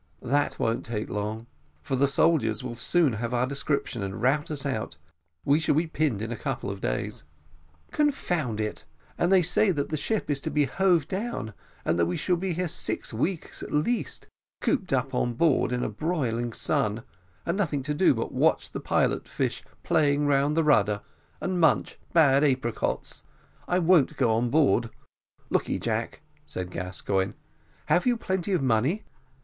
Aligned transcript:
"That 0.23 0.57
won't 0.57 0.83
take 0.83 1.11
long, 1.11 1.45
for 1.83 1.95
the 1.95 2.07
soldiers 2.07 2.63
will 2.63 2.73
soon 2.73 3.13
have 3.13 3.35
our 3.35 3.45
description 3.45 4.01
and 4.01 4.19
rout 4.19 4.49
us 4.49 4.65
out 4.65 4.97
we 5.45 5.59
shall 5.59 5.75
be 5.75 5.85
pinned 5.85 6.23
in 6.23 6.31
a 6.31 6.35
couple 6.35 6.71
of 6.71 6.81
days." 6.81 7.21
"Confound 7.91 8.59
it, 8.59 8.83
and 9.15 9.31
they 9.31 9.43
say 9.43 9.69
that 9.69 9.89
the 9.89 9.97
ship 9.97 10.27
is 10.31 10.39
to 10.39 10.49
be 10.49 10.65
hove 10.65 11.07
down, 11.07 11.53
and 11.85 11.99
that 11.99 12.07
we 12.07 12.17
shall 12.17 12.35
be 12.35 12.53
here 12.53 12.67
six 12.67 13.13
weeks 13.13 13.61
at 13.61 13.71
least, 13.71 14.25
cooped 14.59 14.91
up 14.91 15.13
on 15.13 15.35
board 15.35 15.71
in 15.71 15.83
a 15.83 15.89
broiling 15.89 16.51
sun, 16.51 17.03
and 17.45 17.55
nothing 17.55 17.83
to 17.83 17.93
do 17.93 18.15
but 18.15 18.29
to 18.29 18.33
watch 18.33 18.71
the 18.71 18.79
pilot 18.79 19.27
fish 19.27 19.63
playing 19.83 20.25
round 20.25 20.57
the 20.57 20.63
rudder, 20.63 21.01
and 21.39 21.59
munch 21.61 21.99
bad 22.11 22.43
apricots. 22.43 23.21
I 23.67 23.77
won't 23.77 24.17
go 24.17 24.33
on 24.33 24.49
board; 24.49 24.89
look 25.51 25.69
ye, 25.69 25.77
Jack," 25.77 26.21
said 26.47 26.71
Gascoigne, 26.71 27.33
"have 27.85 28.07
you 28.07 28.17
plenty 28.17 28.53
of 28.53 28.63
money?" 28.63 29.03